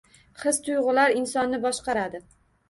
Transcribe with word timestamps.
His-tuyg`ular 0.43 1.13
insonni 1.19 1.61
boshqaradi 1.67 2.25